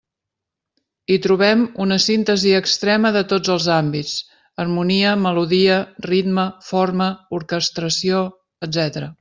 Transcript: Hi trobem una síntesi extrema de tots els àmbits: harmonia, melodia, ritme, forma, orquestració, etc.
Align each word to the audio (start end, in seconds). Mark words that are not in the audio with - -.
Hi 1.11 1.17
trobem 1.25 1.59
una 1.85 1.97
síntesi 2.05 2.53
extrema 2.59 3.11
de 3.17 3.23
tots 3.33 3.53
els 3.57 3.67
àmbits: 3.75 4.15
harmonia, 4.65 5.13
melodia, 5.29 5.79
ritme, 6.11 6.49
forma, 6.71 7.15
orquestració, 7.43 8.29
etc. 8.69 9.07